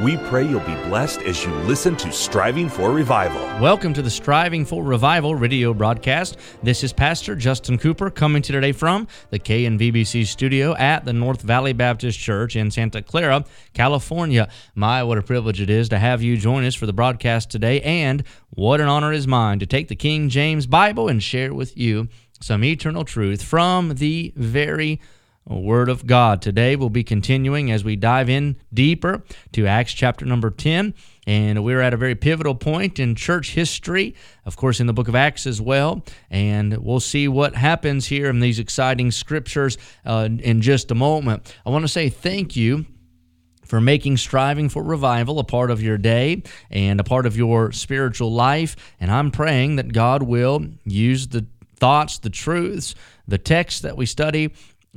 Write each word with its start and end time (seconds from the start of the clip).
we 0.00 0.16
pray 0.16 0.46
you'll 0.46 0.60
be 0.60 0.74
blessed 0.86 1.22
as 1.22 1.44
you 1.44 1.52
listen 1.64 1.94
to 1.96 2.10
Striving 2.10 2.68
for 2.68 2.92
Revival. 2.92 3.40
Welcome 3.60 3.92
to 3.94 4.02
the 4.02 4.10
Striving 4.10 4.64
for 4.64 4.82
Revival 4.82 5.34
radio 5.34 5.74
broadcast. 5.74 6.38
This 6.62 6.82
is 6.82 6.92
Pastor 6.92 7.36
Justin 7.36 7.78
Cooper 7.78 8.10
coming 8.10 8.40
to 8.42 8.52
today 8.52 8.72
from 8.72 9.06
the 9.30 9.38
KNVBC 9.38 10.26
studio 10.26 10.74
at 10.76 11.04
the 11.04 11.12
North 11.12 11.42
Valley 11.42 11.72
Baptist 11.72 12.18
Church 12.18 12.56
in 12.56 12.70
Santa 12.70 13.02
Clara, 13.02 13.44
California. 13.74 14.48
My, 14.74 15.02
what 15.04 15.18
a 15.18 15.22
privilege 15.22 15.60
it 15.60 15.68
is 15.68 15.90
to 15.90 15.98
have 15.98 16.22
you 16.22 16.36
join 16.36 16.64
us 16.64 16.74
for 16.74 16.86
the 16.86 16.92
broadcast 16.92 17.50
today, 17.50 17.80
and 17.82 18.24
what 18.50 18.80
an 18.80 18.88
honor 18.88 19.12
is 19.12 19.28
mine 19.28 19.58
to 19.58 19.66
take 19.66 19.88
the 19.88 19.96
King 19.96 20.30
James 20.30 20.66
Bible 20.66 21.08
and 21.08 21.22
share 21.22 21.52
with 21.52 21.76
you 21.76 22.08
some 22.40 22.64
eternal 22.64 23.04
truth 23.04 23.42
from 23.42 23.94
the 23.96 24.32
very 24.36 25.00
Word 25.44 25.88
of 25.88 26.06
God. 26.06 26.40
Today 26.40 26.76
we'll 26.76 26.88
be 26.88 27.04
continuing 27.04 27.70
as 27.70 27.84
we 27.84 27.96
dive 27.96 28.28
in 28.28 28.56
deeper 28.72 29.22
to 29.52 29.66
Acts 29.66 29.92
chapter 29.92 30.24
number 30.24 30.50
10. 30.50 30.94
And 31.26 31.64
we're 31.64 31.80
at 31.80 31.94
a 31.94 31.96
very 31.96 32.14
pivotal 32.14 32.54
point 32.54 32.98
in 32.98 33.14
church 33.14 33.52
history, 33.52 34.14
of 34.44 34.56
course, 34.56 34.80
in 34.80 34.86
the 34.86 34.92
book 34.92 35.08
of 35.08 35.14
Acts 35.14 35.46
as 35.46 35.60
well. 35.60 36.04
And 36.30 36.76
we'll 36.78 37.00
see 37.00 37.28
what 37.28 37.54
happens 37.54 38.06
here 38.06 38.28
in 38.28 38.40
these 38.40 38.58
exciting 38.58 39.10
scriptures 39.10 39.78
uh, 40.04 40.28
in 40.30 40.60
just 40.62 40.90
a 40.90 40.94
moment. 40.94 41.54
I 41.64 41.70
want 41.70 41.82
to 41.82 41.88
say 41.88 42.08
thank 42.08 42.56
you 42.56 42.86
for 43.64 43.80
making 43.80 44.18
striving 44.18 44.68
for 44.68 44.82
revival 44.82 45.38
a 45.38 45.44
part 45.44 45.70
of 45.70 45.80
your 45.80 45.96
day 45.96 46.42
and 46.70 47.00
a 47.00 47.04
part 47.04 47.24
of 47.24 47.36
your 47.36 47.72
spiritual 47.72 48.32
life. 48.32 48.76
And 49.00 49.10
I'm 49.10 49.30
praying 49.30 49.76
that 49.76 49.92
God 49.92 50.22
will 50.22 50.66
use 50.84 51.28
the 51.28 51.46
thoughts, 51.76 52.18
the 52.18 52.30
truths, 52.30 52.94
the 53.26 53.38
texts 53.38 53.80
that 53.80 53.96
we 53.96 54.06
study 54.06 54.52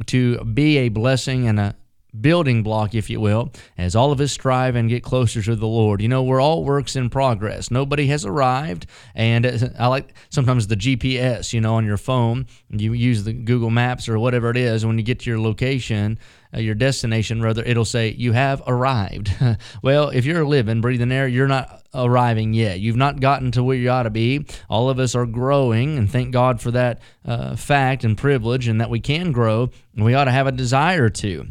to 0.06 0.44
be 0.46 0.78
a 0.78 0.90
blessing 0.90 1.48
and 1.48 1.60
a 1.60 1.76
building 2.22 2.64
block, 2.64 2.96
if 2.96 3.10
you 3.10 3.20
will, 3.20 3.52
as 3.78 3.96
all 3.96 4.12
of 4.12 4.20
us 4.20 4.32
strive 4.32 4.76
and 4.76 4.90
get 4.90 5.04
closer 5.04 5.42
to 5.42 5.56
the 5.56 5.68
Lord. 5.68 6.02
You 6.02 6.08
know, 6.08 6.24
we're 6.24 6.42
all 6.42 6.64
works 6.64 6.96
in 6.96 7.10
progress. 7.10 7.72
Nobody 7.72 8.08
has 8.08 8.26
arrived. 8.26 8.86
And 9.14 9.74
I 9.78 9.88
like 9.88 10.14
sometimes 10.30 10.68
the 10.68 10.76
GPS, 10.76 11.54
you 11.54 11.62
know, 11.62 11.76
on 11.76 11.86
your 11.86 11.98
phone, 11.98 12.48
you 12.70 12.94
use 12.94 13.24
the 13.24 13.34
Google 13.34 13.70
Maps 13.70 14.10
or 14.10 14.20
whatever 14.20 14.50
it 14.50 14.58
is. 14.58 14.86
When 14.86 14.98
you 14.98 15.04
get 15.04 15.20
to 15.22 15.30
your 15.30 15.40
location, 15.40 16.20
uh, 16.56 16.60
your 16.60 16.76
destination, 16.76 17.42
rather, 17.42 17.64
it'll 17.64 17.86
say, 17.86 18.10
You 18.10 18.32
have 18.32 18.62
arrived. 18.68 19.32
well, 19.82 20.10
if 20.10 20.26
you're 20.26 20.46
living, 20.46 20.82
breathing 20.82 21.12
air, 21.12 21.28
you're 21.28 21.48
not 21.48 21.84
arriving 21.94 22.54
yet. 22.54 22.80
You've 22.80 22.96
not 22.96 23.20
gotten 23.20 23.52
to 23.52 23.64
where 23.64 23.78
you 23.78 23.90
ought 23.90 24.04
to 24.04 24.10
be. 24.10 24.46
All 24.70 24.90
of 24.90 25.00
us 25.00 25.16
are 25.16 25.26
growing, 25.26 25.98
and 25.98 26.10
thank 26.10 26.32
God 26.32 26.62
for 26.62 26.72
that 26.72 27.00
uh, 27.26 27.56
fact 27.56 28.04
and 28.04 28.18
privilege, 28.18 28.68
and 28.68 28.80
that 28.80 28.90
we 28.90 29.00
can 29.00 29.32
grow. 29.32 29.70
And 29.96 30.06
we 30.06 30.14
ought 30.14 30.26
to 30.26 30.32
have 30.32 30.48
a 30.48 30.52
desire 30.52 31.10
to. 31.10 31.48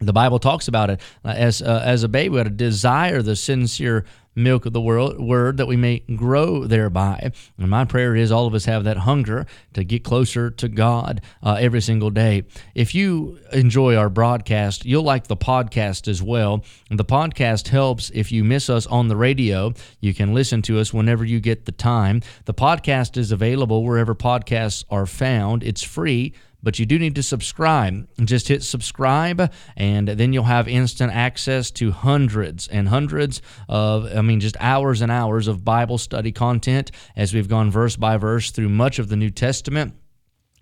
The 0.00 0.14
Bible 0.14 0.38
talks 0.38 0.66
about 0.66 0.88
it 0.88 1.00
as 1.24 1.60
uh, 1.60 1.82
as 1.84 2.02
a 2.02 2.08
baby. 2.08 2.30
We 2.30 2.40
ought 2.40 2.44
to 2.44 2.50
desire 2.50 3.20
the 3.20 3.36
sincere 3.36 4.06
milk 4.34 4.64
of 4.64 4.72
the 4.72 4.80
world, 4.80 5.20
word 5.20 5.56
that 5.56 5.66
we 5.66 5.76
may 5.76 5.98
grow 5.98 6.64
thereby. 6.64 7.32
And 7.58 7.68
my 7.68 7.84
prayer 7.84 8.14
is 8.14 8.30
all 8.30 8.46
of 8.46 8.54
us 8.54 8.64
have 8.64 8.84
that 8.84 8.98
hunger 8.98 9.46
to 9.74 9.84
get 9.84 10.04
closer 10.04 10.50
to 10.50 10.68
God 10.68 11.20
uh, 11.42 11.56
every 11.60 11.80
single 11.80 12.10
day. 12.10 12.44
If 12.74 12.94
you 12.94 13.38
enjoy 13.52 13.96
our 13.96 14.08
broadcast, 14.08 14.84
you'll 14.84 15.02
like 15.02 15.26
the 15.26 15.36
podcast 15.36 16.08
as 16.08 16.22
well. 16.22 16.64
The 16.90 17.04
podcast 17.04 17.68
helps 17.68 18.10
if 18.10 18.32
you 18.32 18.44
miss 18.44 18.70
us 18.70 18.86
on 18.86 19.08
the 19.08 19.16
radio. 19.16 19.72
You 20.00 20.14
can 20.14 20.32
listen 20.32 20.62
to 20.62 20.78
us 20.78 20.94
whenever 20.94 21.24
you 21.24 21.40
get 21.40 21.66
the 21.66 21.72
time. 21.72 22.22
The 22.44 22.54
podcast 22.54 23.16
is 23.16 23.32
available 23.32 23.84
wherever 23.84 24.14
podcasts 24.14 24.84
are 24.90 25.06
found. 25.06 25.62
It's 25.62 25.82
free 25.82 26.34
but 26.62 26.78
you 26.78 26.86
do 26.86 26.98
need 26.98 27.14
to 27.14 27.22
subscribe. 27.22 28.08
Just 28.24 28.48
hit 28.48 28.62
subscribe, 28.62 29.52
and 29.76 30.08
then 30.08 30.32
you'll 30.32 30.44
have 30.44 30.68
instant 30.68 31.12
access 31.12 31.70
to 31.72 31.90
hundreds 31.90 32.68
and 32.68 32.88
hundreds 32.88 33.42
of, 33.68 34.06
I 34.16 34.22
mean, 34.22 34.40
just 34.40 34.56
hours 34.60 35.00
and 35.00 35.10
hours 35.10 35.48
of 35.48 35.64
Bible 35.64 35.98
study 35.98 36.32
content 36.32 36.90
as 37.16 37.34
we've 37.34 37.48
gone 37.48 37.70
verse 37.70 37.96
by 37.96 38.16
verse 38.16 38.50
through 38.50 38.68
much 38.68 38.98
of 38.98 39.08
the 39.08 39.16
New 39.16 39.30
Testament. 39.30 39.94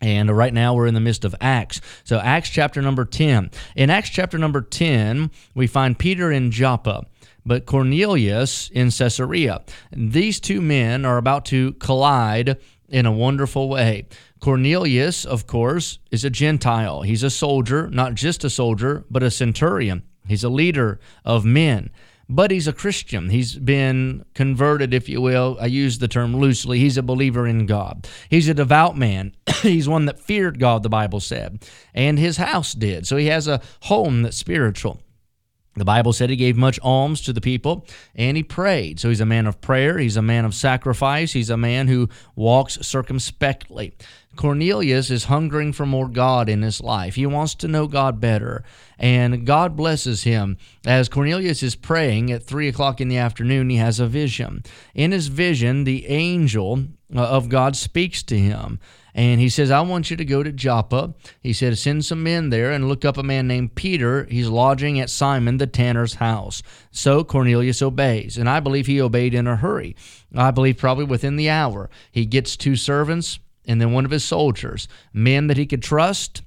And 0.00 0.31
right 0.31 0.54
now 0.54 0.75
we're 0.75 0.86
in 0.86 0.94
the 0.94 1.00
midst 1.00 1.25
of 1.25 1.34
Acts. 1.41 1.81
So, 2.04 2.19
Acts 2.19 2.50
chapter 2.50 2.80
number 2.80 3.04
10. 3.04 3.50
In 3.75 3.91
Acts 3.91 4.10
chapter 4.10 4.38
number 4.38 4.60
10, 4.60 5.30
we 5.56 5.66
find 5.66 5.98
Peter 5.98 6.30
in 6.30 6.53
Joppa 6.53 7.04
but 7.48 7.66
Cornelius 7.66 8.69
in 8.69 8.91
Caesarea. 8.91 9.62
These 9.91 10.38
two 10.38 10.60
men 10.60 11.04
are 11.04 11.16
about 11.16 11.47
to 11.47 11.72
collide 11.75 12.59
in 12.88 13.06
a 13.06 13.12
wonderful 13.12 13.69
way. 13.69 14.06
Cornelius, 14.41 15.25
of 15.25 15.47
course, 15.47 15.99
is 16.10 16.25
a 16.25 16.31
Gentile. 16.31 17.03
He's 17.03 17.22
a 17.22 17.31
soldier, 17.31 17.88
not 17.91 18.15
just 18.15 18.44
a 18.44 18.50
soldier, 18.50 19.04
but 19.10 19.22
a 19.22 19.31
centurion. 19.31 20.03
He's 20.26 20.44
a 20.44 20.49
leader 20.49 21.00
of 21.25 21.44
men, 21.44 21.91
but 22.28 22.50
he's 22.50 22.69
a 22.69 22.72
Christian. 22.72 23.31
He's 23.31 23.54
been 23.54 24.25
converted, 24.34 24.93
if 24.93 25.09
you 25.09 25.21
will. 25.21 25.56
I 25.60 25.66
use 25.66 25.98
the 25.98 26.09
term 26.09 26.37
loosely. 26.37 26.78
He's 26.78 26.98
a 26.98 27.03
believer 27.03 27.47
in 27.47 27.66
God. 27.66 28.06
He's 28.28 28.48
a 28.48 28.54
devout 28.54 28.97
man. 28.97 29.34
he's 29.62 29.88
one 29.88 30.04
that 30.04 30.21
feared 30.21 30.59
God, 30.59 30.82
the 30.82 30.88
Bible 30.88 31.21
said, 31.21 31.65
and 31.94 32.19
his 32.19 32.37
house 32.37 32.75
did. 32.75 33.06
So 33.06 33.16
he 33.16 33.27
has 33.27 33.48
a 33.48 33.62
home 33.82 34.22
that's 34.22 34.37
spiritual. 34.37 35.00
The 35.78 35.84
Bible 35.84 36.12
said 36.12 36.31
he 36.31 36.37
gave 36.37 36.56
much 36.56 36.78
alms 36.83 37.21
to 37.22 37.33
the 37.33 37.41
people 37.41 37.87
and 38.15 38.37
he 38.37 38.43
prayed. 38.43 39.00
So 39.00 39.09
he's 39.09 39.21
a 39.21 39.27
man 39.27 39.47
of 39.47 39.61
prayer. 39.61 39.99
He's 39.99 40.16
a 40.16 40.22
man 40.22 40.44
of 40.44 40.55
sacrifice. 40.55 41.33
He's 41.33 41.50
a 41.50 41.56
man 41.56 41.89
who 41.89 42.09
walks 42.34 42.78
circumspectly. 42.87 43.94
Cornelius 44.38 45.10
is 45.10 45.25
hungering 45.25 45.72
for 45.72 45.84
more 45.84 46.06
God 46.06 46.49
in 46.49 46.62
his 46.62 46.81
life. 46.81 47.16
He 47.16 47.26
wants 47.26 47.56
to 47.56 47.66
know 47.66 47.88
God 47.88 48.21
better. 48.21 48.62
And 48.97 49.44
God 49.44 49.76
blesses 49.76 50.22
him. 50.22 50.59
As 50.87 51.09
Cornelius 51.09 51.60
is 51.60 51.75
praying 51.75 52.31
at 52.31 52.44
3 52.44 52.69
o'clock 52.69 53.00
in 53.00 53.09
the 53.09 53.19
afternoon, 53.19 53.69
he 53.69 53.77
has 53.78 53.98
a 53.98 54.06
vision. 54.06 54.62
In 54.94 55.10
his 55.10 55.27
vision, 55.27 55.82
the 55.82 56.06
angel 56.06 56.84
uh, 57.12 57.21
of 57.21 57.48
God 57.48 57.75
speaks 57.75 58.22
to 58.22 58.38
him. 58.38 58.78
And 59.12 59.41
he 59.41 59.48
says, 59.48 59.72
I 59.72 59.81
want 59.81 60.09
you 60.09 60.16
to 60.16 60.25
go 60.25 60.44
to 60.44 60.53
Joppa. 60.53 61.15
He 61.41 61.53
said, 61.53 61.77
send 61.77 62.04
some 62.04 62.22
men 62.22 62.50
there 62.50 62.71
and 62.71 62.87
look 62.87 63.04
up 63.04 63.16
a 63.16 63.25
man 63.25 63.48
named 63.48 63.75
Peter. 63.75 64.25
He's 64.27 64.47
lodging 64.47 65.00
at 65.00 65.10
Simon 65.10 65.56
the 65.56 65.66
tanner's 65.66 66.15
house. 66.15 66.62
So 66.93 67.25
Cornelius 67.25 67.82
obeys. 67.82 68.38
And 68.38 68.48
I 68.48 68.60
believe 68.60 68.87
he 68.87 69.00
obeyed 69.00 69.34
in 69.34 69.48
a 69.48 69.56
hurry. 69.56 69.97
I 70.32 70.53
believe 70.53 70.77
probably 70.77 71.06
within 71.06 71.34
the 71.34 71.50
hour. 71.50 71.91
He 72.12 72.25
gets 72.25 72.56
two 72.56 72.77
servants 72.77 73.41
and 73.69 73.81
then 73.81 73.93
one 73.93 74.05
of 74.05 74.11
his 74.11 74.25
soldiers, 74.25 74.89
men 75.12 75.47
that 75.47 75.56
he 75.56 75.67
could 75.67 75.83
trust 75.83 76.43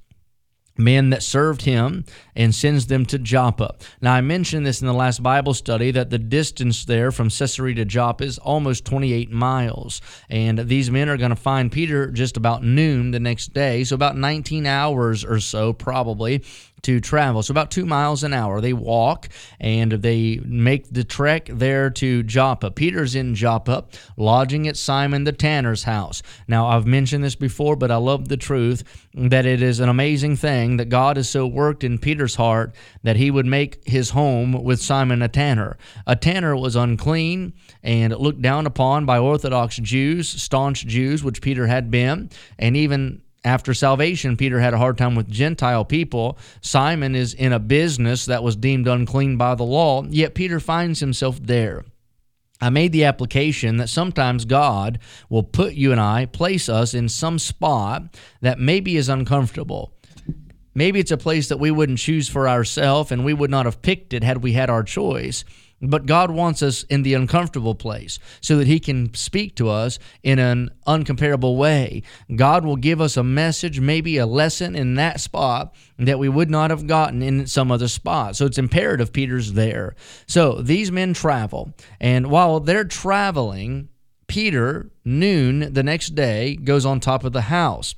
men 0.76 1.10
that 1.10 1.22
served 1.22 1.62
him 1.62 2.04
and 2.34 2.54
sends 2.54 2.86
them 2.86 3.04
to 3.06 3.18
Joppa. 3.18 3.74
Now, 4.00 4.14
I 4.14 4.20
mentioned 4.20 4.66
this 4.66 4.80
in 4.80 4.86
the 4.86 4.94
last 4.94 5.22
Bible 5.22 5.54
study 5.54 5.90
that 5.90 6.10
the 6.10 6.18
distance 6.18 6.84
there 6.84 7.12
from 7.12 7.28
Caesarea 7.28 7.74
to 7.76 7.84
Joppa 7.84 8.24
is 8.24 8.38
almost 8.38 8.84
28 8.86 9.30
miles. 9.30 10.00
And 10.28 10.58
these 10.58 10.90
men 10.90 11.08
are 11.08 11.16
going 11.16 11.30
to 11.30 11.36
find 11.36 11.70
Peter 11.70 12.10
just 12.10 12.36
about 12.36 12.64
noon 12.64 13.10
the 13.10 13.20
next 13.20 13.52
day, 13.52 13.84
so 13.84 13.94
about 13.94 14.16
19 14.16 14.66
hours 14.66 15.24
or 15.24 15.40
so, 15.40 15.72
probably 15.72 16.42
to 16.82 17.00
travel. 17.00 17.42
So 17.42 17.52
about 17.52 17.70
two 17.70 17.86
miles 17.86 18.24
an 18.24 18.32
hour. 18.32 18.60
They 18.60 18.72
walk 18.72 19.28
and 19.60 19.92
they 19.92 20.40
make 20.44 20.92
the 20.92 21.04
trek 21.04 21.48
there 21.52 21.90
to 21.90 22.22
Joppa. 22.24 22.72
Peter's 22.72 23.14
in 23.14 23.34
Joppa, 23.34 23.84
lodging 24.16 24.66
at 24.66 24.76
Simon 24.76 25.24
the 25.24 25.32
tanner's 25.32 25.84
house. 25.84 26.22
Now, 26.48 26.66
I've 26.66 26.86
mentioned 26.86 27.22
this 27.22 27.36
before, 27.36 27.76
but 27.76 27.90
I 27.90 27.96
love 27.96 28.28
the 28.28 28.36
truth 28.36 28.82
that 29.14 29.46
it 29.46 29.62
is 29.62 29.78
an 29.78 29.88
amazing 29.88 30.36
thing 30.36 30.76
that 30.78 30.88
God 30.88 31.16
has 31.16 31.28
so 31.28 31.46
worked 31.46 31.84
in 31.84 31.98
Peter's 31.98 32.34
heart 32.34 32.74
that 33.02 33.16
he 33.16 33.30
would 33.30 33.46
make 33.46 33.86
his 33.86 34.10
home 34.10 34.52
with 34.64 34.80
Simon 34.80 35.22
a 35.22 35.28
tanner. 35.28 35.76
A 36.06 36.16
tanner 36.16 36.56
was 36.56 36.74
unclean 36.74 37.52
and 37.82 38.16
looked 38.16 38.42
down 38.42 38.66
upon 38.66 39.06
by 39.06 39.18
Orthodox 39.18 39.76
Jews, 39.76 40.28
staunch 40.28 40.86
Jews, 40.86 41.22
which 41.22 41.40
Peter 41.40 41.66
had 41.68 41.90
been, 41.90 42.30
and 42.58 42.76
even 42.76 43.21
after 43.44 43.74
salvation, 43.74 44.36
Peter 44.36 44.60
had 44.60 44.74
a 44.74 44.78
hard 44.78 44.96
time 44.96 45.16
with 45.16 45.28
Gentile 45.28 45.84
people. 45.84 46.38
Simon 46.60 47.16
is 47.16 47.34
in 47.34 47.52
a 47.52 47.58
business 47.58 48.26
that 48.26 48.42
was 48.42 48.54
deemed 48.54 48.86
unclean 48.86 49.36
by 49.36 49.54
the 49.54 49.64
law, 49.64 50.04
yet 50.04 50.34
Peter 50.34 50.60
finds 50.60 51.00
himself 51.00 51.40
there. 51.42 51.84
I 52.60 52.70
made 52.70 52.92
the 52.92 53.04
application 53.04 53.78
that 53.78 53.88
sometimes 53.88 54.44
God 54.44 55.00
will 55.28 55.42
put 55.42 55.74
you 55.74 55.90
and 55.90 56.00
I, 56.00 56.26
place 56.26 56.68
us 56.68 56.94
in 56.94 57.08
some 57.08 57.40
spot 57.40 58.16
that 58.40 58.60
maybe 58.60 58.96
is 58.96 59.08
uncomfortable. 59.08 59.92
Maybe 60.72 61.00
it's 61.00 61.10
a 61.10 61.16
place 61.16 61.48
that 61.48 61.58
we 61.58 61.72
wouldn't 61.72 61.98
choose 61.98 62.28
for 62.28 62.48
ourselves 62.48 63.10
and 63.10 63.24
we 63.24 63.34
would 63.34 63.50
not 63.50 63.66
have 63.66 63.82
picked 63.82 64.14
it 64.14 64.22
had 64.22 64.44
we 64.44 64.52
had 64.52 64.70
our 64.70 64.84
choice. 64.84 65.44
But 65.82 66.06
God 66.06 66.30
wants 66.30 66.62
us 66.62 66.84
in 66.84 67.02
the 67.02 67.14
uncomfortable 67.14 67.74
place 67.74 68.18
so 68.40 68.56
that 68.56 68.66
He 68.66 68.78
can 68.78 69.12
speak 69.14 69.56
to 69.56 69.68
us 69.68 69.98
in 70.22 70.38
an 70.38 70.70
uncomparable 70.86 71.56
way. 71.56 72.02
God 72.34 72.64
will 72.64 72.76
give 72.76 73.00
us 73.00 73.16
a 73.16 73.24
message, 73.24 73.80
maybe 73.80 74.16
a 74.16 74.26
lesson 74.26 74.76
in 74.76 74.94
that 74.94 75.20
spot 75.20 75.74
that 75.98 76.18
we 76.18 76.28
would 76.28 76.50
not 76.50 76.70
have 76.70 76.86
gotten 76.86 77.22
in 77.22 77.46
some 77.46 77.72
other 77.72 77.88
spot. 77.88 78.36
So 78.36 78.46
it's 78.46 78.58
imperative 78.58 79.12
Peter's 79.12 79.54
there. 79.54 79.94
So 80.26 80.62
these 80.62 80.92
men 80.92 81.14
travel, 81.14 81.74
and 82.00 82.30
while 82.30 82.60
they're 82.60 82.84
traveling, 82.84 83.88
Peter, 84.28 84.90
noon 85.04 85.72
the 85.72 85.82
next 85.82 86.14
day, 86.14 86.56
goes 86.56 86.86
on 86.86 87.00
top 87.00 87.24
of 87.24 87.32
the 87.32 87.42
house. 87.42 87.94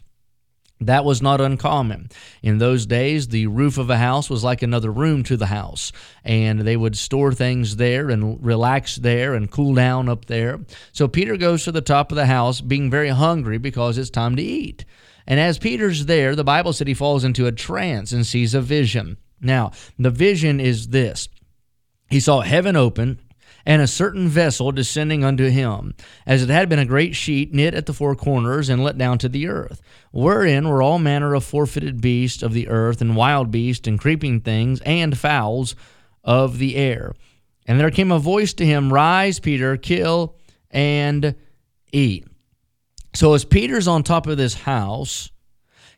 That 0.86 1.04
was 1.04 1.22
not 1.22 1.40
uncommon. 1.40 2.10
In 2.42 2.58
those 2.58 2.84
days, 2.84 3.28
the 3.28 3.46
roof 3.46 3.78
of 3.78 3.88
a 3.88 3.96
house 3.96 4.28
was 4.28 4.44
like 4.44 4.62
another 4.62 4.90
room 4.90 5.22
to 5.24 5.36
the 5.36 5.46
house, 5.46 5.92
and 6.24 6.60
they 6.60 6.76
would 6.76 6.96
store 6.96 7.32
things 7.32 7.76
there 7.76 8.10
and 8.10 8.44
relax 8.44 8.96
there 8.96 9.34
and 9.34 9.50
cool 9.50 9.74
down 9.74 10.08
up 10.08 10.26
there. 10.26 10.60
So 10.92 11.08
Peter 11.08 11.36
goes 11.36 11.64
to 11.64 11.72
the 11.72 11.80
top 11.80 12.12
of 12.12 12.16
the 12.16 12.26
house, 12.26 12.60
being 12.60 12.90
very 12.90 13.08
hungry 13.08 13.58
because 13.58 13.96
it's 13.96 14.10
time 14.10 14.36
to 14.36 14.42
eat. 14.42 14.84
And 15.26 15.40
as 15.40 15.58
Peter's 15.58 16.04
there, 16.04 16.36
the 16.36 16.44
Bible 16.44 16.74
said 16.74 16.86
he 16.86 16.94
falls 16.94 17.24
into 17.24 17.46
a 17.46 17.52
trance 17.52 18.12
and 18.12 18.26
sees 18.26 18.52
a 18.52 18.60
vision. 18.60 19.16
Now, 19.40 19.72
the 19.98 20.10
vision 20.10 20.60
is 20.60 20.88
this 20.88 21.28
He 22.10 22.20
saw 22.20 22.42
heaven 22.42 22.76
open 22.76 23.20
and 23.66 23.80
a 23.80 23.86
certain 23.86 24.28
vessel 24.28 24.72
descending 24.72 25.24
unto 25.24 25.48
him, 25.48 25.94
as 26.26 26.42
it 26.42 26.50
had 26.50 26.68
been 26.68 26.78
a 26.78 26.84
great 26.84 27.14
sheet 27.14 27.52
knit 27.54 27.74
at 27.74 27.86
the 27.86 27.92
four 27.92 28.14
corners 28.14 28.68
and 28.68 28.84
let 28.84 28.98
down 28.98 29.18
to 29.18 29.28
the 29.28 29.46
earth, 29.46 29.80
wherein 30.12 30.68
were 30.68 30.82
all 30.82 30.98
manner 30.98 31.34
of 31.34 31.44
four 31.44 31.66
footed 31.66 32.00
beasts 32.00 32.42
of 32.42 32.52
the 32.52 32.68
earth, 32.68 33.00
and 33.00 33.16
wild 33.16 33.50
beasts, 33.50 33.88
and 33.88 33.98
creeping 33.98 34.40
things, 34.40 34.80
and 34.82 35.16
fowls 35.16 35.74
of 36.22 36.58
the 36.58 36.76
air. 36.76 37.14
And 37.66 37.80
there 37.80 37.90
came 37.90 38.12
a 38.12 38.18
voice 38.18 38.52
to 38.54 38.66
him, 38.66 38.92
Rise, 38.92 39.40
Peter, 39.40 39.76
kill 39.76 40.36
and 40.70 41.34
eat. 41.92 42.26
So 43.14 43.32
as 43.34 43.44
Peter's 43.44 43.88
on 43.88 44.02
top 44.02 44.26
of 44.26 44.36
this 44.36 44.54
house, 44.54 45.30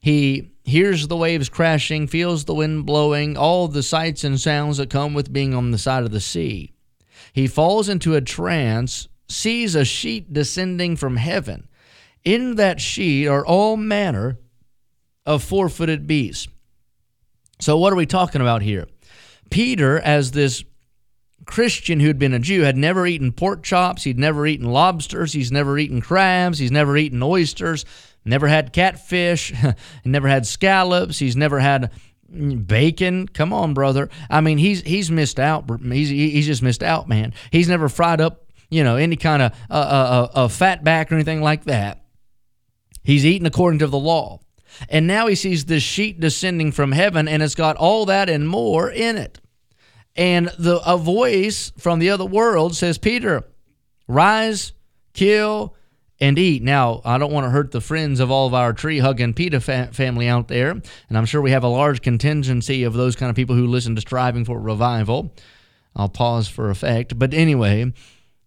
he 0.01 0.53
hears 0.63 1.09
the 1.09 1.17
waves 1.17 1.49
crashing, 1.49 2.07
feels 2.07 2.45
the 2.45 2.55
wind 2.55 2.87
blowing, 2.87 3.37
all 3.37 3.67
the 3.69 3.83
sights 3.83 4.23
and 4.23 4.39
sounds 4.39 4.77
that 4.77 4.91
come 4.91 5.15
with 5.15 5.33
being 5.33 5.55
on 5.55 5.71
the 5.71 5.79
side 5.79 6.05
of 6.05 6.11
the 6.11 6.21
sea. 6.21 6.76
He 7.37 7.49
falls 7.49 7.91
into 7.91 8.15
a 8.15 8.23
trance, 8.23 9.09
sees 9.29 9.75
a 9.75 9.85
sheet 9.85 10.33
descending 10.33 10.97
from 10.97 11.19
heaven. 11.19 11.69
In 12.25 12.55
that 12.55 12.81
sheet 12.81 13.29
are 13.29 13.45
all 13.45 13.77
manner 13.77 14.39
of 15.27 15.45
four 15.45 15.69
footed 15.69 16.07
beasts. 16.07 16.49
So, 17.61 17.77
what 17.77 17.93
are 17.93 17.97
we 17.97 18.07
talking 18.07 18.41
about 18.41 18.63
here? 18.63 18.89
Peter, 19.51 20.01
as 20.01 20.31
this 20.31 20.65
Christian 21.45 22.01
who'd 22.01 22.19
been 22.19 22.33
a 22.33 22.39
Jew, 22.39 22.63
had 22.63 22.79
never 22.79 23.07
eaten 23.07 23.33
pork 23.33 23.63
chops, 23.63 24.05
he'd 24.05 24.19
never 24.19 24.47
eaten 24.47 24.73
lobsters, 24.73 25.35
he's 25.35 25.53
never 25.53 25.77
eaten 25.77 26.01
crabs, 26.01 26.59
he's 26.59 26.73
never 26.73 26.97
eaten 26.97 27.23
oysters, 27.23 27.85
never 28.25 28.49
had 28.49 28.73
catfish, 28.73 29.53
never 30.07 30.29
had 30.29 30.47
scallops, 30.47 31.19
he's 31.19 31.37
never 31.37 31.61
had 31.61 31.91
bacon 32.29 33.29
come 33.29 33.53
on 33.53 33.75
brother. 33.75 34.11
I 34.29 34.41
mean 34.41 34.59
he's 34.59 34.83
he's 34.83 35.11
missed 35.11 35.39
out 35.39 35.71
he's 35.83 36.09
he's 36.09 36.47
just 36.47 36.63
missed 36.63 36.83
out 36.83 37.09
man. 37.09 37.33
He's 37.51 37.69
never 37.69 37.89
fried 37.89 38.21
up 38.21 38.47
you 38.71 38.83
know 38.83 38.97
any 38.97 39.17
kind 39.17 39.43
of 39.43 39.53
uh, 39.71 39.75
uh, 39.75 40.29
uh, 40.35 40.49
fat 40.49 40.85
back 40.85 41.11
or 41.11 41.15
anything 41.15 41.41
like 41.41 41.65
that. 41.65 42.03
He's 43.03 43.25
eating 43.25 43.47
according 43.47 43.79
to 43.81 43.87
the 43.87 43.99
law. 43.99 44.41
And 44.89 45.07
now 45.07 45.27
he 45.27 45.37
sees 45.37 45.65
this 45.65 45.83
sheet 45.83 46.21
descending 46.21 46.73
from 46.73 46.93
heaven 46.93 47.29
and 47.29 47.43
it's 47.43 47.55
got 47.55 47.77
all 47.77 48.07
that 48.07 48.29
and 48.29 48.49
more 48.49 48.91
in 48.91 49.17
it. 49.17 49.41
And 50.17 50.49
the 50.59 50.81
a 50.85 50.99
voice 50.99 51.73
from 51.79 51.99
the 51.99 52.11
other 52.11 52.25
world 52.25 52.75
says 52.75 52.99
peter 52.99 53.45
rise 54.09 54.73
kill 55.13 55.76
and 56.21 56.39
eat. 56.39 56.63
Now, 56.63 57.01
I 57.05 57.19
don't 57.19 57.33
want 57.33 57.45
to 57.45 57.51
hurt 57.51 57.73
the 57.73 57.81
friends 57.81 58.21
of 58.21 58.31
all 58.31 58.47
of 58.47 58.55
our 58.55 58.73
tree 58.73 58.99
hugging 58.99 59.35
PETA 59.35 59.61
fa- 59.61 59.91
family 59.93 60.29
out 60.29 60.49
there, 60.49 60.71
and 60.71 61.19
I'm 61.19 61.27
sure 61.27 61.43
we 61.43 61.51
have 61.51 61.65
a 61.65 61.69
large 61.69 62.03
contingency 62.03 62.85
of 62.85 62.95
those 62.95 63.17
kind 63.17 63.31
of 63.31 63.37
people 63.37 63.57
who 63.57 63.67
listen 63.67 63.95
to 63.95 64.01
Striving 64.01 64.45
for 64.45 64.59
Revival. 64.59 65.35
I'll 65.95 66.09
pause 66.09 66.49
for 66.49 66.71
effect. 66.71 67.19
But 67.19 67.35
anyway, 67.35 67.93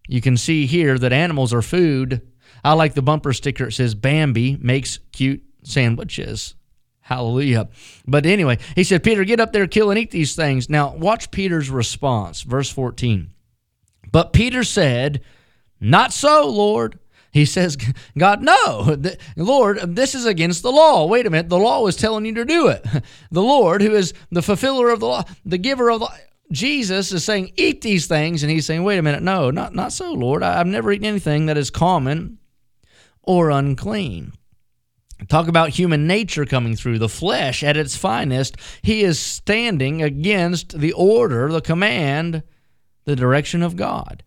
you 0.08 0.20
can 0.20 0.36
see 0.36 0.66
here 0.66 0.98
that 0.98 1.12
animals 1.12 1.52
are 1.52 1.62
food. 1.62 2.22
I 2.62 2.74
like 2.74 2.94
the 2.94 3.02
bumper 3.02 3.32
sticker. 3.32 3.66
It 3.68 3.72
says 3.72 3.94
Bambi 3.94 4.56
makes 4.60 4.98
cute 5.12 5.42
sandwiches. 5.62 6.54
Hallelujah. 7.00 7.68
But 8.06 8.24
anyway, 8.24 8.58
he 8.76 8.84
said, 8.84 9.02
Peter, 9.02 9.24
get 9.24 9.40
up 9.40 9.52
there, 9.52 9.66
kill 9.66 9.90
and 9.90 9.98
eat 9.98 10.12
these 10.12 10.36
things. 10.36 10.70
Now, 10.70 10.94
watch 10.94 11.32
Peter's 11.32 11.70
response. 11.70 12.42
Verse 12.42 12.70
14. 12.70 13.30
But 14.12 14.32
Peter 14.32 14.62
said, 14.62 15.20
Not 15.80 16.12
so, 16.12 16.48
Lord. 16.48 17.00
He 17.32 17.44
says, 17.44 17.76
God, 18.18 18.42
no, 18.42 18.96
Lord, 19.36 19.78
this 19.94 20.14
is 20.14 20.26
against 20.26 20.62
the 20.62 20.72
law. 20.72 21.06
Wait 21.06 21.26
a 21.26 21.30
minute, 21.30 21.48
the 21.48 21.58
law 21.58 21.86
is 21.86 21.96
telling 21.96 22.24
you 22.24 22.34
to 22.34 22.44
do 22.44 22.68
it. 22.68 22.84
The 23.32 23.42
Lord, 23.42 23.80
who 23.80 23.94
is 23.94 24.12
the 24.30 24.42
fulfiller 24.42 24.90
of 24.90 24.98
the 24.98 25.06
law, 25.06 25.22
the 25.44 25.58
giver 25.58 25.88
of 25.88 26.00
the 26.00 26.10
Jesus 26.52 27.12
is 27.12 27.24
saying, 27.24 27.52
eat 27.56 27.80
these 27.80 28.06
things. 28.06 28.42
And 28.42 28.50
he's 28.50 28.66
saying, 28.66 28.82
wait 28.82 28.98
a 28.98 29.02
minute, 29.02 29.22
no, 29.22 29.50
not, 29.50 29.74
not 29.74 29.92
so, 29.92 30.12
Lord. 30.12 30.42
I've 30.42 30.66
never 30.66 30.90
eaten 30.90 31.06
anything 31.06 31.46
that 31.46 31.56
is 31.56 31.70
common 31.70 32.38
or 33.22 33.50
unclean. 33.50 34.32
Talk 35.28 35.48
about 35.48 35.70
human 35.70 36.06
nature 36.06 36.46
coming 36.46 36.76
through, 36.76 36.98
the 36.98 37.08
flesh 37.08 37.62
at 37.62 37.76
its 37.76 37.96
finest. 37.96 38.56
He 38.82 39.02
is 39.02 39.20
standing 39.20 40.02
against 40.02 40.78
the 40.78 40.92
order, 40.92 41.52
the 41.52 41.60
command, 41.60 42.42
the 43.04 43.16
direction 43.16 43.62
of 43.62 43.76
God. 43.76 44.22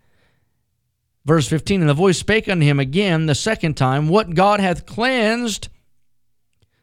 Verse 1.25 1.47
15 1.47 1.81
And 1.81 1.89
the 1.89 1.93
voice 1.93 2.17
spake 2.17 2.49
unto 2.49 2.65
him 2.65 2.79
again 2.79 3.25
the 3.25 3.35
second 3.35 3.75
time, 3.75 4.07
What 4.07 4.35
God 4.35 4.59
hath 4.59 4.85
cleansed, 4.85 5.69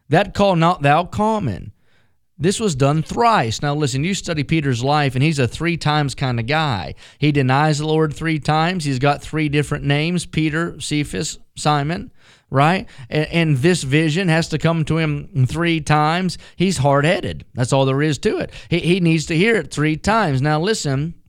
that 0.09 0.35
call 0.35 0.57
not 0.57 0.83
thou 0.83 1.05
common. 1.05 1.73
This 2.41 2.59
was 2.59 2.75
done 2.75 3.03
thrice. 3.03 3.61
Now, 3.61 3.75
listen, 3.75 4.03
you 4.03 4.15
study 4.15 4.45
Peter's 4.45 4.83
life, 4.83 5.15
and 5.15 5.23
he's 5.23 5.39
a 5.39 5.47
three 5.47 5.77
times 5.77 6.15
kind 6.15 6.41
of 6.41 6.47
guy. 6.47 6.95
He 7.19 7.33
denies 7.33 7.79
the 7.79 7.87
Lord 7.87 8.15
three 8.15 8.39
times. 8.39 8.85
He's 8.85 8.99
got 8.99 9.21
three 9.21 9.51
different 9.51 9.85
names 9.85 10.25
Peter, 10.25 10.81
Cephas, 10.81 11.39
Simon, 11.55 12.11
right? 12.49 12.89
And, 13.11 13.27
and 13.27 13.57
this 13.59 13.83
vision 13.83 14.29
has 14.29 14.49
to 14.49 14.59
come 14.59 14.87
to 14.87 14.97
him 14.97 15.47
three 15.47 15.83
times. 15.83 16.39
He's 16.57 16.79
hard 16.79 17.05
headed. 17.05 17.45
That's 17.53 17.75
all 17.75 17.85
there 17.85 18.01
is 18.01 18.17
to 18.21 18.39
it. 18.39 18.51
He, 18.71 18.79
he 18.79 19.01
needs 19.01 19.27
to 19.27 19.37
hear 19.37 19.57
it 19.57 19.71
three 19.71 19.99
times. 19.99 20.41
Now, 20.41 20.59
listen, 20.61 21.20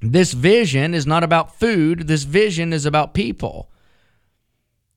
this 0.00 0.32
vision 0.32 0.94
is 0.94 1.06
not 1.06 1.24
about 1.24 1.58
food, 1.58 2.06
this 2.06 2.24
vision 2.24 2.72
is 2.72 2.86
about 2.86 3.14
people. 3.14 3.70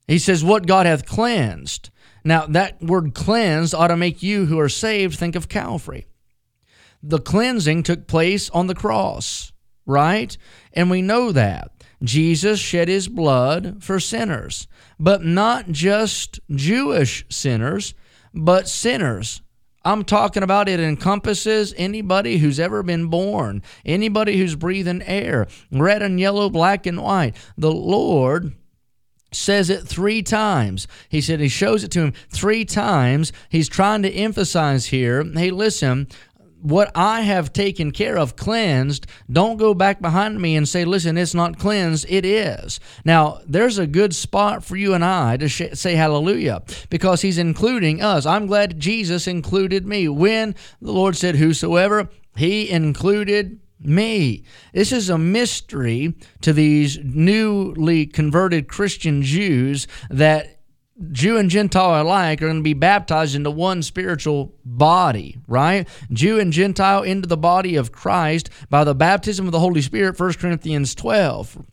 He 0.08 0.20
says, 0.20 0.44
What 0.44 0.68
God 0.68 0.86
hath 0.86 1.06
cleansed. 1.06 1.90
Now, 2.24 2.46
that 2.48 2.82
word 2.82 3.14
cleansed 3.14 3.74
ought 3.74 3.88
to 3.88 3.98
make 3.98 4.22
you 4.22 4.46
who 4.48 4.60
are 4.60 4.70
saved 4.70 5.18
think 5.18 5.36
of 5.36 5.48
Calvary. 5.48 6.08
The 7.02 7.20
cleansing 7.20 7.84
took 7.84 8.08
place 8.08 8.50
on 8.50 8.68
the 8.68 8.76
cross, 8.76 9.54
right? 9.86 10.38
And 10.74 10.90
we 10.90 11.02
know 11.02 11.32
that. 11.32 11.72
Jesus 12.04 12.60
shed 12.60 12.88
his 12.88 13.08
blood 13.08 13.84
for 13.84 14.00
sinners, 14.00 14.68
but 15.00 15.24
not 15.24 15.70
just 15.70 16.40
Jewish 16.50 17.26
sinners, 17.30 17.94
but 18.34 18.68
sinners 18.68 19.42
I'm 19.86 20.04
talking 20.04 20.44
about 20.44 20.68
it 20.68 20.80
encompasses 20.80 21.74
anybody 21.78 22.38
who's 22.38 22.60
ever 22.60 22.84
been 22.84 23.08
born, 23.08 23.64
anybody 23.86 24.38
who's 24.38 24.56
breathing 24.56 25.02
air, 25.04 25.48
red 25.72 26.02
and 26.02 26.20
yellow, 26.20 26.50
black 26.50 26.86
and 26.86 27.02
white. 27.02 27.36
The 27.58 27.72
Lord 27.72 28.54
says 29.32 29.70
it 29.70 29.88
three 29.88 30.22
times. 30.24 30.88
He 31.08 31.22
said 31.22 31.40
he 31.40 31.50
shows 31.50 31.84
it 31.84 31.92
to 31.92 32.02
him 32.02 32.14
three 32.30 32.66
times. 32.66 33.32
He's 33.50 33.70
trying 33.70 34.02
to 34.04 34.12
emphasize 34.12 34.88
here 34.88 35.24
hey, 35.24 35.52
listen, 35.52 36.08
what 36.62 36.92
I 36.96 37.22
have 37.22 37.54
taken 37.54 37.92
care 37.92 38.18
of, 38.18 38.36
cleansed, 38.36 39.08
don't 39.32 39.58
go 39.58 39.74
back 39.74 40.02
behind 40.02 40.42
me 40.42 40.56
and 40.56 40.68
say, 40.68 40.86
listen, 40.86 41.18
it's 41.18 41.34
not 41.34 41.58
cleansed. 41.58 42.06
It 42.10 42.26
is. 42.26 42.80
Now, 43.06 43.40
there's 43.48 43.78
a 43.78 43.88
good 43.88 44.14
spot 44.14 44.64
for 44.64 44.76
you 44.76 44.94
and 44.94 45.04
I 45.04 45.38
to 45.38 45.48
sh- 45.48 45.74
say 45.74 45.96
hallelujah 45.96 46.64
because 46.90 47.22
he's 47.22 47.38
including 47.38 48.02
us. 48.02 48.26
I'm 48.26 48.48
glad 48.48 48.80
Jesus 48.80 49.28
included 49.28 49.86
me. 49.86 50.08
When 50.10 50.56
the 50.82 50.92
Lord 50.92 51.16
said, 51.16 51.36
whosoever, 51.36 52.10
he 52.36 52.70
included 52.70 53.60
me. 53.80 54.44
This 54.74 54.92
is 54.92 55.10
a 55.10 55.18
mystery 55.18 56.16
to 56.42 56.54
these 56.54 57.00
newly 57.02 58.06
converted 58.06 58.68
Christian 58.68 59.22
Jews 59.22 59.88
that 60.10 60.59
Jew 61.12 61.38
and 61.38 61.50
Gentile 61.50 62.02
alike 62.02 62.42
are 62.42 62.48
going 62.48 62.58
to 62.58 62.64
be 62.64 62.74
baptized 62.74 63.36
into 63.36 63.52
one 63.52 63.82
spiritual 63.84 64.54
body, 64.66 65.38
right? 65.48 65.88
Jew 66.12 66.40
and 66.40 66.52
Gentile 66.52 67.04
into 67.04 67.28
the 67.28 67.38
body 67.38 67.76
of 67.76 67.92
Christ 67.92 68.50
by 68.70 68.84
the 68.84 68.96
baptism 68.96 69.46
of 69.46 69.52
the 69.52 69.60
Holy 69.60 69.82
Spirit, 69.82 70.20
1 70.20 70.34
Corinthians 70.34 70.94
12. 70.96 71.66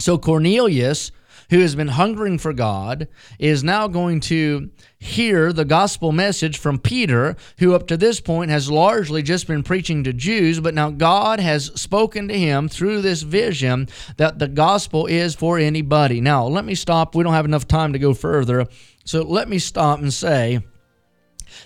So 0.00 0.18
Cornelius 0.18 1.12
who 1.50 1.60
has 1.60 1.74
been 1.74 1.88
hungering 1.88 2.38
for 2.38 2.52
God 2.52 3.08
is 3.38 3.62
now 3.62 3.88
going 3.88 4.20
to 4.20 4.70
hear 4.98 5.52
the 5.52 5.64
gospel 5.64 6.12
message 6.12 6.58
from 6.58 6.78
Peter, 6.78 7.36
who 7.58 7.74
up 7.74 7.86
to 7.88 7.96
this 7.96 8.20
point 8.20 8.50
has 8.50 8.70
largely 8.70 9.22
just 9.22 9.46
been 9.46 9.62
preaching 9.62 10.04
to 10.04 10.12
Jews, 10.12 10.60
but 10.60 10.74
now 10.74 10.90
God 10.90 11.40
has 11.40 11.66
spoken 11.80 12.28
to 12.28 12.38
him 12.38 12.68
through 12.68 13.02
this 13.02 13.22
vision 13.22 13.88
that 14.16 14.38
the 14.38 14.48
gospel 14.48 15.06
is 15.06 15.34
for 15.34 15.58
anybody. 15.58 16.20
Now, 16.20 16.46
let 16.46 16.64
me 16.64 16.74
stop. 16.74 17.14
We 17.14 17.24
don't 17.24 17.34
have 17.34 17.44
enough 17.44 17.66
time 17.66 17.92
to 17.92 17.98
go 17.98 18.14
further. 18.14 18.66
So 19.04 19.22
let 19.22 19.48
me 19.48 19.58
stop 19.58 19.98
and 19.98 20.12
say 20.12 20.60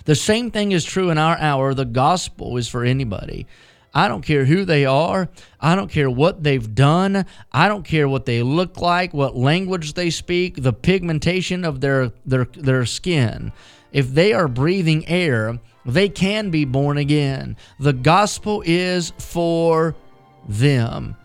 the 0.05 0.15
same 0.15 0.49
thing 0.51 0.71
is 0.71 0.83
true 0.83 1.09
in 1.09 1.17
our 1.17 1.37
hour. 1.37 1.73
The 1.73 1.85
gospel 1.85 2.57
is 2.57 2.67
for 2.67 2.83
anybody. 2.83 3.45
I 3.95 4.09
don't 4.09 4.21
care 4.21 4.43
who 4.43 4.65
they 4.65 4.85
are. 4.85 5.29
I 5.61 5.73
don't 5.73 5.89
care 5.89 6.09
what 6.09 6.43
they've 6.43 6.75
done. 6.75 7.25
I 7.53 7.69
don't 7.69 7.85
care 7.85 8.09
what 8.09 8.25
they 8.25 8.43
look 8.43 8.81
like, 8.81 9.13
what 9.13 9.37
language 9.37 9.93
they 9.93 10.09
speak, 10.09 10.61
the 10.61 10.73
pigmentation 10.73 11.63
of 11.63 11.79
their 11.79 12.11
their 12.25 12.45
their 12.45 12.85
skin. 12.85 13.53
If 13.93 14.09
they 14.09 14.33
are 14.33 14.49
breathing 14.49 15.07
air, 15.07 15.59
they 15.85 16.09
can 16.09 16.49
be 16.49 16.65
born 16.65 16.97
again. 16.97 17.55
The 17.79 17.93
gospel 17.93 18.61
is 18.65 19.13
for 19.17 19.95
them. 20.49 21.15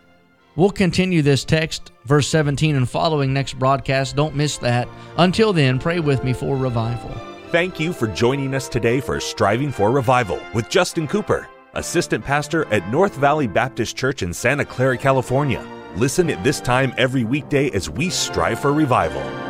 We'll 0.54 0.70
continue 0.70 1.22
this 1.22 1.44
text, 1.44 1.90
verse 2.04 2.28
17, 2.28 2.76
and 2.76 2.88
following 2.88 3.32
next 3.32 3.58
broadcast. 3.58 4.14
Don't 4.14 4.36
miss 4.36 4.58
that. 4.58 4.88
Until 5.16 5.52
then, 5.52 5.80
pray 5.80 5.98
with 5.98 6.22
me 6.22 6.32
for 6.32 6.56
revival. 6.56 7.10
Thank 7.50 7.80
you 7.80 7.92
for 7.92 8.06
joining 8.06 8.54
us 8.54 8.68
today 8.68 9.00
for 9.00 9.18
Striving 9.18 9.72
for 9.72 9.90
Revival 9.90 10.40
with 10.54 10.68
Justin 10.68 11.08
Cooper 11.08 11.48
assistant 11.74 12.24
pastor 12.24 12.66
at 12.72 12.88
North 12.90 13.14
Valley 13.16 13.46
Baptist 13.46 13.96
Church 13.96 14.22
in 14.22 14.32
Santa 14.32 14.64
Clara, 14.64 14.98
California. 14.98 15.64
Listen 15.96 16.30
at 16.30 16.42
this 16.44 16.60
time 16.60 16.92
every 16.98 17.24
weekday 17.24 17.70
as 17.70 17.90
we 17.90 18.10
strive 18.10 18.60
for 18.60 18.72
revival. 18.72 19.49